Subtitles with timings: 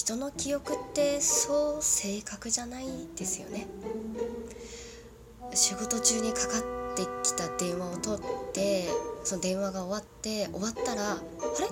[0.00, 2.86] 人の記憶ってそう正確じゃない
[3.18, 3.66] ですよね。
[5.52, 6.62] 仕事中にかかっ
[6.96, 8.88] てきた電話を取って
[9.24, 11.16] その電話が終わって終わったらあ
[11.60, 11.68] れ？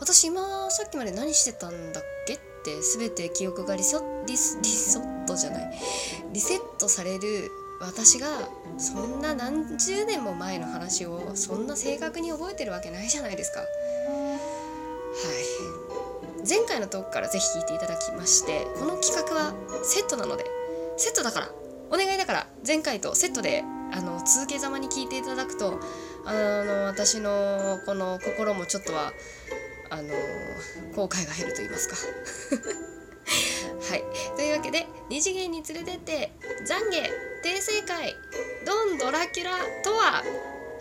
[0.00, 2.34] 私今さっきまで何してたんだっけ？
[2.34, 5.78] って全て記憶がリソリスリソットじゃない。
[6.32, 7.48] リセットされる
[7.80, 8.26] 私が
[8.76, 13.60] そんな何十年も前の話をそんな正確に覚えてるわけないじゃないですか。
[16.48, 20.44] 前回のトークから是非聞いていただきましてこの企画はセットなので
[20.96, 21.48] セットだから
[21.90, 25.80] お願いだから前回とセットであの続けざまに聞いていただくと
[26.24, 29.12] あの私のこの心もちょっとは
[29.90, 30.08] あの
[30.94, 31.96] 後悔が減ると言いますか。
[33.88, 34.04] はい。
[34.34, 36.32] というわけで二次元に連れてって
[36.66, 38.16] 懺悔訂正会
[38.64, 40.24] ドンドラキュラとは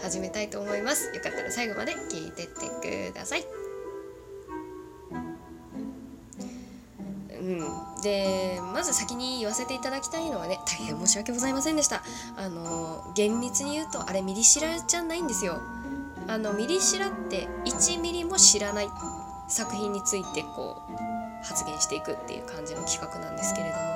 [0.01, 1.13] 始めたいと思います。
[1.13, 3.64] よかったら最後まで聞いてってください。
[7.59, 8.01] うん。
[8.01, 12.03] でまず先に言わせていただきたいのはね大変申し訳ございませんでした。
[12.37, 15.61] あの厳密に言うとあれミリシラじゃないんですよ。
[16.27, 18.87] あのミリシラって1ミリも知らない
[19.47, 23.95] 作品についてこう発言していくっていう感じの企画なんですけれども。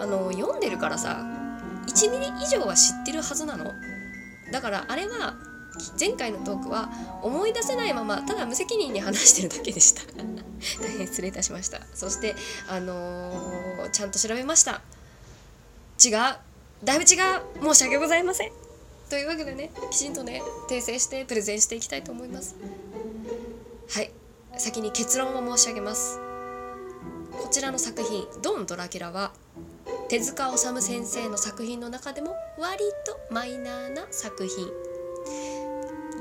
[0.00, 1.24] あの読んでるからさ
[1.86, 3.72] 1ミリ以上は知ってるはずなの。
[4.50, 5.34] だからあれは
[5.98, 6.90] 前回のトークは
[7.22, 10.02] 思い出せないままただ無責任に話してるだけでした。
[10.80, 11.80] 大変失礼いたしました。
[11.94, 12.34] そして
[12.68, 14.82] あのー、ちゃんと調べました。
[16.04, 16.12] 違う。
[16.84, 17.16] だいぶ違
[17.70, 17.74] う。
[17.74, 18.52] 申し訳ございません。
[19.08, 22.54] というわけでねきちんとね訂正してプレゼンしていきたいと思います。
[23.90, 24.12] はい。
[24.58, 26.18] 先に結論を申し上げます。
[27.32, 29.32] こちらの作品「ドン・ドラキュラ」は
[30.08, 34.91] 手塚治虫先生の作品の中でも割とマイナーな作品。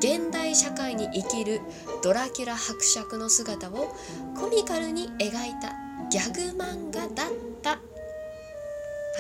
[0.02, 1.62] 現代社会に生きる
[2.02, 3.94] ドラキュラ伯爵の姿を
[4.36, 5.76] コミカルに描いた
[6.10, 7.70] ギャグ漫画だった。
[7.72, 7.78] は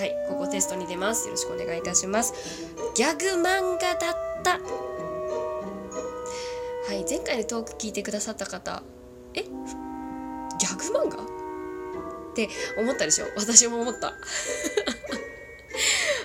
[0.06, 1.26] いここテストに出ます。
[1.26, 2.34] よろしくお願いいたします。
[2.96, 4.54] ギャグ漫画だった。
[4.54, 4.60] は
[6.96, 8.82] い前回のトーク聞いてくださった方。
[9.36, 9.44] え？
[9.44, 11.24] ギャグ漫画？
[11.24, 13.26] って思ったでしょ？
[13.38, 14.16] 私も思った。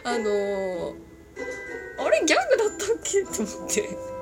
[0.05, 0.95] あのー、
[1.99, 2.23] あれ？
[2.25, 3.23] ギャグだったっけ？
[3.25, 4.16] と思って。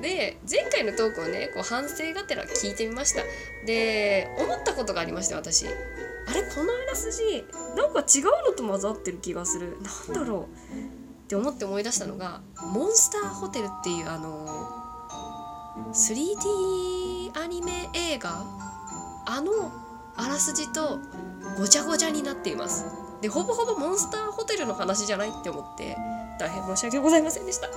[0.00, 3.22] で前回のトークをねこう反省がてら聞いてみました。
[3.66, 5.66] で思ったことがありまして私。
[5.66, 7.44] あれこのあらすじ
[7.76, 9.76] なんか違うのと混ざってる気がする。
[10.08, 10.44] なんだろう。
[10.44, 12.40] って思って思い出したのが
[12.72, 14.46] モンスターホテルっていうあの
[15.92, 18.44] 3D アニメ映画。
[19.26, 19.72] あの
[20.16, 20.98] あらすじと
[21.56, 22.84] ごちゃごちゃになっています。
[23.22, 25.96] でほぼほぼモンスターホテルの話じゃないって思って
[26.38, 27.68] 大変申し訳ございませんでした。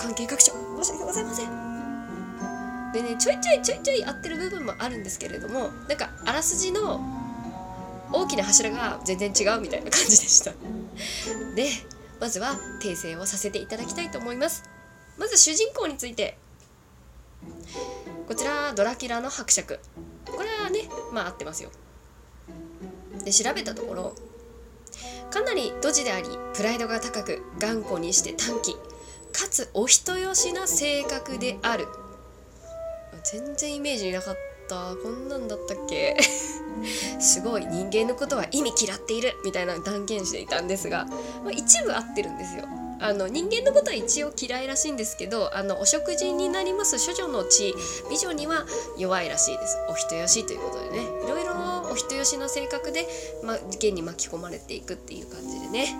[0.00, 0.52] 関係各所
[0.82, 2.92] 申し訳ございません。
[2.92, 7.00] でねちょいちょいちょいちょい合ってる部分もあるんですけれどもなんかあらすじの
[8.12, 10.52] 大きな柱が全然違うみたいな感じでした。
[11.54, 11.68] で
[12.18, 14.64] まずは訂正をさせていただきたいと思います。
[15.18, 16.38] まず主人公について。
[18.26, 19.80] こちらドラキュラの伯爵。
[20.26, 21.70] これはねまあ合ってますよ。
[23.24, 24.14] で調べたところ
[25.30, 28.76] かなりドジでありプライドが高く頑固にして短気。
[29.32, 31.86] かつお人よしな性格である。
[33.24, 34.36] 全然イメージになかっ
[34.68, 34.94] た。
[35.02, 36.16] こんなんだったっけ？
[37.20, 39.34] すごい人間のことは意味嫌っている。
[39.44, 42.64] みたいな断言していたんですが、まあ、一部合ってるんですよ。
[43.02, 47.04] あの人間のことは一応嫌いらしいんですけどあのお食事になります。
[47.04, 47.74] 処女の血。
[48.10, 48.66] 美女には
[48.98, 49.76] 弱いらしいです。
[49.88, 51.04] お人よしということでね。
[51.24, 51.54] いろいろ
[51.90, 53.08] お人よしな性格で、
[53.42, 55.96] ま、事件に巻き込まれていくっていう感じでね。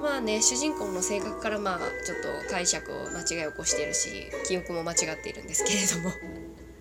[0.00, 6.14] まあね主人公の性格からまあちょっと解釈を間違いを起こしているし記憶も間違っているんですけれども。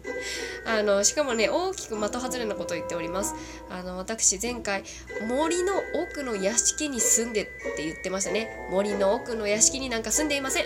[0.65, 3.33] あのしかもね大きく的外れなことを言っております。
[3.69, 4.83] あの私前回
[5.27, 5.73] 森の
[6.03, 7.45] 奥の屋敷に住んでっ
[7.75, 8.67] て言ってましたね。
[8.69, 10.65] 森の奥の屋敷になんか住んでいません。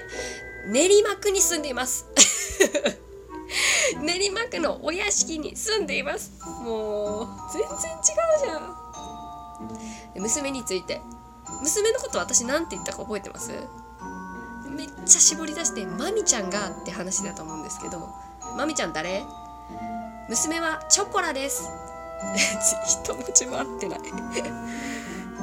[0.68, 2.06] 練馬区に住んでいます。
[4.02, 6.32] 練馬区のお屋敷に住んでいます。
[6.64, 10.22] もう全然違うじゃん。
[10.22, 11.02] 娘について。
[11.62, 13.52] 娘のこと私何て言ったか覚えてます？
[14.70, 18.10] めっちゃ絞り出して「マミちゃんが」って話だと思うんですけど
[18.58, 19.24] 「マミちゃん誰？
[20.30, 21.70] 娘はチョコラです。
[23.04, 24.00] 一文字も合ってない。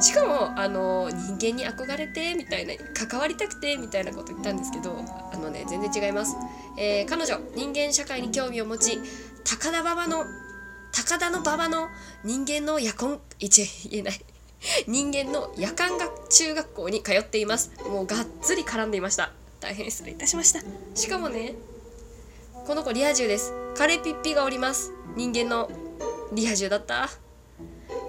[0.01, 2.75] しかもあの人間に憧れてみたいな
[3.09, 4.97] 関わりたくてみたいなこと言ったんですけど
[5.33, 6.35] あのね全然違います、
[6.77, 8.99] えー、彼女人間社会に興味を持ち
[9.45, 10.25] 高田馬場の
[10.93, 11.89] 高田の馬場の
[12.25, 14.21] 人間の夜婚一言えない。
[14.87, 17.73] 人間の夜間学中学校に通っています。
[17.89, 19.33] もうがっつり絡んでいました。
[19.61, 20.61] 大変失礼いたしました。
[20.95, 21.55] しかもね
[22.67, 23.53] この子リア充です。
[23.77, 24.93] カレピッピがおります。
[25.17, 25.71] 人間の
[26.33, 27.11] リア充だった。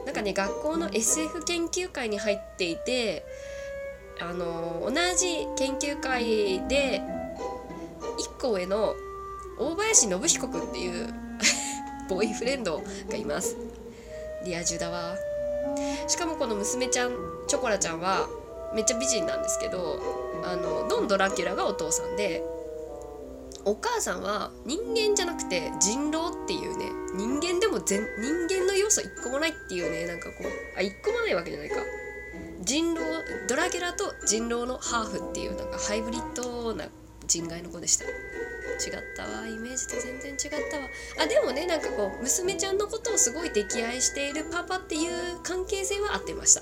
[0.05, 3.25] なんかね学校の SF 研究会に入っていて
[4.21, 7.01] あの同じ研究会で
[8.19, 8.95] 1個上の
[9.57, 11.13] 大林信彦君っていう
[12.09, 13.57] ボーイフレンドがいます。
[14.45, 15.15] リア充だわ。
[16.07, 17.11] しかもこの娘ちゃん
[17.47, 18.27] チョコラちゃんは
[18.73, 19.99] めっちゃ美人なんですけど
[20.43, 22.43] あのドン・ドラキュラがお父さんで
[23.65, 26.85] お母さんは人間じゃなくて人狼っていうね
[27.15, 28.01] 人間でも全
[28.47, 31.75] 人間の要素一個もないっていうねなんかこうあ一個もないわけじゃないか。
[32.61, 33.01] 人狼
[33.49, 36.85] ドラキュラと人狼のハーフっていうなんかハイブリッドな
[37.27, 38.05] 人外の子でした。
[38.85, 39.47] 違ったわ。
[39.47, 40.87] イメージと全然違ったわ。
[41.19, 46.61] あでもねなんかこう娘ちゃんのことをすごい溺愛しているパパっていう関係性は合ってました。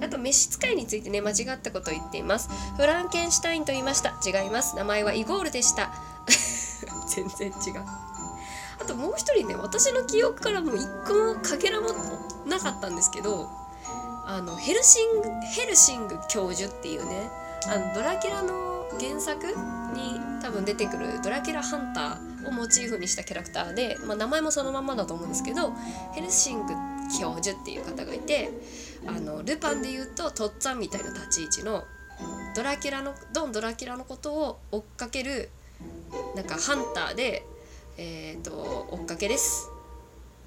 [0.00, 2.48] あと召使いについてね間違ったことを言っています。
[2.76, 4.14] フランケンシュタインと言いました。
[4.24, 4.76] 違います。
[4.76, 5.92] 名前はイゴールでした。
[7.08, 7.82] 全然違う。
[8.80, 11.88] あともう一人ね私の記憶からもう一個もかけらも
[12.46, 13.48] なかったんですけど
[14.24, 17.30] あのヘルシングヘルシング教授っていうね
[17.66, 18.67] あのドラキュラの
[19.00, 25.72] 原作に多分出てくるドラキュラハンターをモチーフにしたキャラクターで、まあ、名前もそのまんまだと思うんですけど
[26.12, 26.72] ヘルシング
[27.20, 28.50] 教授っていう方がいて
[29.06, 31.84] あのルパンで言うととっつぁんみたいな立ち位置の
[32.56, 35.50] ドラキュラのドン・ドラキュラのことを追っかける
[36.34, 37.44] なんかハンターで、
[37.96, 38.50] えー、と
[38.90, 39.70] 追っかけです。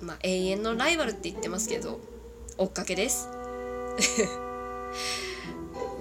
[0.01, 1.99] まあ永遠のライバルって言ってますけど
[2.57, 3.29] 追っかけです。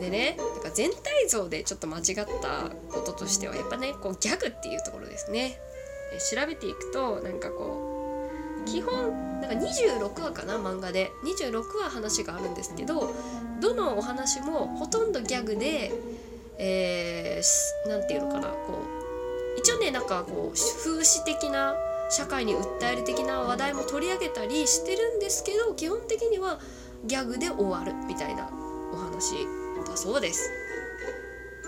[0.01, 2.05] でねなんか全体像でちょっと間違っ
[2.41, 5.59] たこととしてはやっぱねこうギャグっていうところですね。
[6.33, 8.29] 調べていくとなんかこ
[8.65, 11.11] う基本なんか26話かな漫画で。
[11.25, 13.15] 26話話があるんですけど
[13.61, 15.93] どのお話もほとんどギャグで
[16.59, 18.83] 何、えー、て言うのかなこ
[19.57, 21.75] う一応ねなんかこう風刺的な
[22.11, 26.59] 社会に訴える的な話題も取り上げたりしてるんですけど基本的には
[27.05, 28.51] ギャグで終わるみたいな
[28.93, 29.47] お話
[29.85, 30.51] だそうです。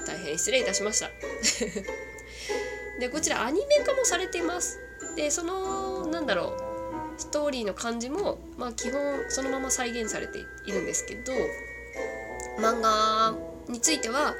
[0.06, 1.11] 大変失礼いたしました。
[3.00, 4.79] でこちらアニメ化もされています。
[5.17, 6.56] でそのなんだろ
[7.17, 11.32] うストーリーの感じもまあ基本そのまま再現されているんですけど
[12.59, 13.35] 漫画
[13.69, 14.35] については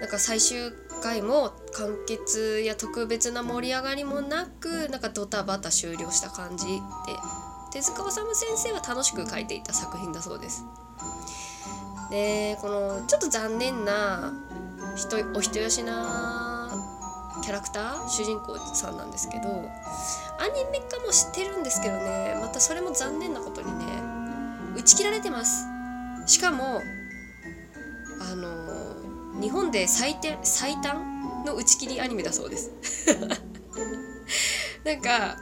[0.00, 0.72] なんか最終
[1.02, 6.72] 回も完結や特別な盛り上がりもなくなんかドタバタ終了した感じで
[7.72, 10.64] 手塚治虫先生は楽しく書いていた作品だそうです。
[12.10, 14.32] でこのちょっと残念な
[14.96, 16.70] 人お人よしな
[17.42, 23.84] キャラクター主人公さんなんですけどアニメ化もしてるんですけどねまたそれも残念なことにね
[24.76, 25.66] 打ち切られてます。
[26.26, 26.80] しかも
[28.20, 32.70] あの日本で最短最短の打ち切りアニメだそうです。
[34.84, 35.36] なんか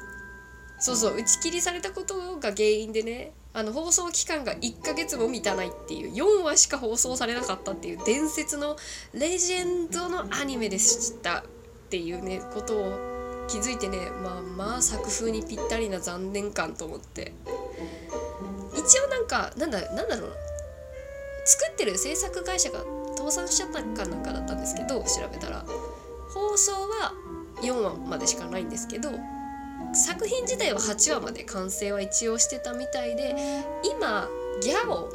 [0.78, 8.76] そうそう打ち切りされたことが原因でねあの放送期間が1ヶ月も満たないっていう4話しか放送されなかったっていう伝説の
[9.14, 11.42] レジェンドのアニメでしたっ
[11.88, 17.32] ていうねことを気づいてねまあまあ作風にぴったりな残念感と思って。
[18.76, 20.36] 一応なんかなんだなんだろうな。
[21.46, 22.80] 作ってる制作会社が
[23.16, 25.64] 倒産しちゃったかなんかだったんですけど調べたら。
[26.28, 27.14] 放送は
[27.62, 29.10] 4話までしかないんですけど
[30.04, 33.34] 作品自体は8話まで完成は一応してたみたいで
[33.82, 34.28] 今
[34.62, 35.08] ギャオ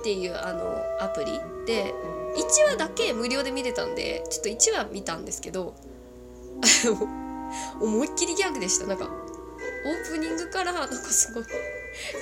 [0.00, 1.32] っていうあのアプリ
[1.66, 1.94] で
[2.36, 5.74] 1話だけ無料で見れたんでちょっと1話見たんですけど
[7.80, 8.86] 思いっきりギャグでした。
[8.86, 11.44] なんかオープニングからなんかすごい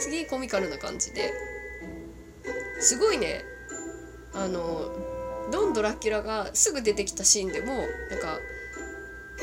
[0.00, 1.32] すげえコミカルな感じで。
[2.80, 3.44] すごいね。
[4.34, 4.90] あの
[5.50, 7.84] ドン・ドラキュラがすぐ出てきたシーンでもなん
[8.20, 8.38] か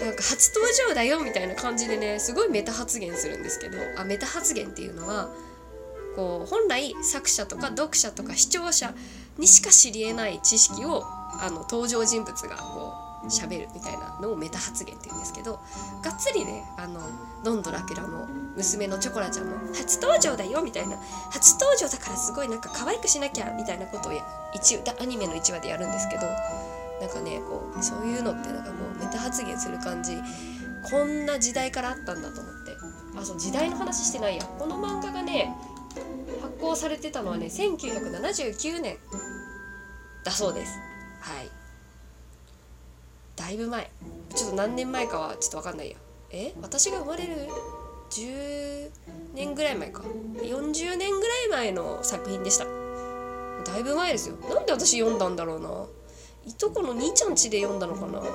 [0.02, 5.30] なんか初登場だよみたいな感じでねすごいメタ発言するんですけどあメタ発言っていうのは
[6.16, 8.94] こう本来作者とか読者とか視聴者
[9.38, 15.60] にしか知りえない知識をあの登場人物がこう喋るみたいなのをメタ発言って言うんですけど
[16.04, 17.00] がっつりねあの
[17.44, 20.98] ドンドラキュラも娘のチョコラちゃんも初登場だよみたいな
[21.32, 24.14] 初登場だからすごいなんか可愛くしなきゃみたいなことを
[24.54, 26.22] 一アニメの1話でやるんですけど
[27.02, 30.18] なんかねこうそういうのってなんかこうメタ発言する感じ
[30.90, 32.72] こんな時代からあったんだと思って。
[33.18, 34.44] あそう時代の話してないや。
[34.44, 35.56] この漫画がね
[36.42, 38.98] 発行されてたのはね1979年
[40.24, 40.78] だそうです。
[41.22, 41.50] はい。
[43.36, 43.90] だいぶ前。
[44.36, 45.98] ちょっと何年前かはちょっと分かんないや
[46.32, 46.54] え？
[46.62, 47.48] 私が生まれる
[48.10, 48.90] ？10
[49.34, 50.04] 年ぐらい前か。
[50.36, 52.66] 40年ぐらい前の作品でした。
[52.66, 54.36] だいぶ前ですよ。
[54.50, 55.86] なんで私読んだんだろうな。
[56.46, 58.22] いとこの兄ちゃん家で読んだのかな？
[58.22, 58.30] ちょ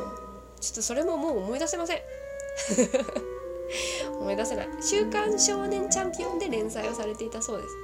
[0.72, 1.98] っとそれももう思い出せません。
[4.20, 7.74] 思い出せない「週刊少年チャンピオン」で連載をされていたそうです。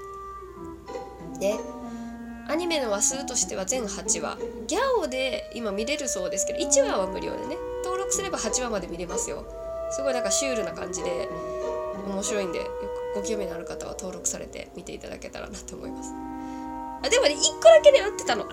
[1.41, 1.59] で
[2.49, 4.39] アニメの話数としては全8話。
[4.67, 9.45] ギャオで今見れるそうですけど1話は無料でね登録すれば8話まで見れますよ。
[9.91, 11.29] すごいなんかシュールな感じで
[12.07, 12.65] 面白いんでよ
[13.15, 16.11] くご興味のある方は登録されて見ていただけたらなと思います。
[17.03, 18.45] あでもね1個だけね合ってたの。
[18.45, 18.51] あ1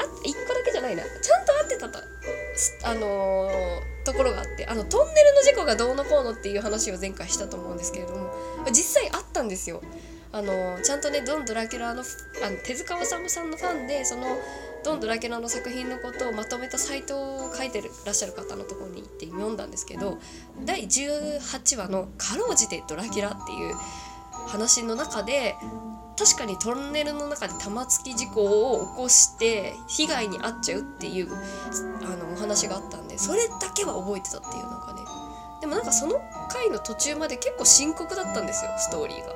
[0.47, 1.03] 個だけじゃないな。
[1.03, 1.99] ちゃんと合ってたと。
[2.83, 4.65] あのー、ところがあって。
[4.65, 8.33] あのトンネルの事故がどうのこうのっていう話を前回したと思うんですけれども。
[8.71, 9.81] 実際あったんですよ。
[10.33, 14.23] あのちゃんとねドン・ドラキュラのあの手塚治虫さんのファンでその
[14.83, 20.17] ドン・ドラキュラの作品のことをまとめたサイトを書いてらっしゃる方のところに行って読んだんですけど
[20.65, 23.75] 第18話の「かろうじてドラキュラ」っていう
[24.47, 25.55] 話の中で
[26.17, 28.43] 確かにトンネルの中で玉突き事故
[28.73, 31.29] を起こして被害に遭っちゃうっていう
[32.03, 35.01] あのお話があったんでそれだけは覚えてたっていうのがね。
[35.61, 39.27] でもなんかその回の途中まで結構深刻だったんですよストーリーが。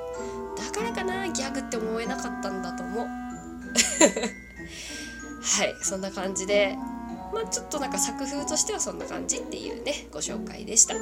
[0.56, 3.06] だからかなギャグって思えなかったんだと思う。
[5.40, 6.76] はいそんな感じで
[7.32, 10.94] まあちょっとなんか作風としてはそんな感じっていうねご紹介でした。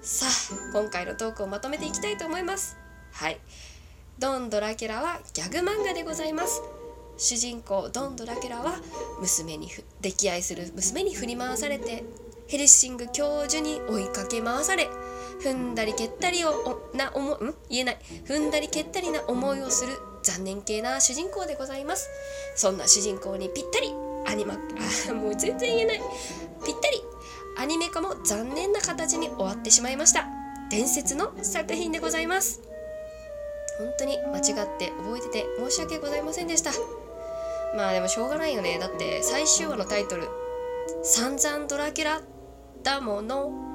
[0.00, 0.30] さあ
[0.72, 2.76] 今回のトークをまとめていきたいと思います。
[3.12, 3.40] はい。
[4.22, 6.62] ドン・ドラキュラはギャグ漫画でございます。
[7.18, 8.76] 主人公ドン・ドラキュラは
[9.20, 9.68] 娘に
[10.00, 12.04] 溺愛する娘に振り回されて
[12.46, 14.88] ヘルシング教授に追いかけ回され
[15.42, 16.52] 踏んだり蹴ったりを
[16.94, 17.54] な思ん？
[17.68, 17.98] 言えない。
[18.24, 22.08] 踏んだり蹴ったりな思いをする残念系な主人公でございます。
[22.54, 23.92] そんな主人公にぴったり
[24.28, 24.54] アニマ
[25.10, 26.02] あもう全然言えない。
[26.64, 27.02] ぴったり
[27.58, 30.28] アニメ化も残念な形に終わってしまいました。
[30.70, 32.62] 伝説の作品でございます。
[33.82, 36.70] 本当に間違って覚えてて申し訳ございませんでした。
[37.76, 38.78] まあでもしょうがないよね。
[38.78, 40.28] だって最終話のタイトル
[41.02, 42.20] 「散々ドラキュラ」
[42.82, 43.71] だもの。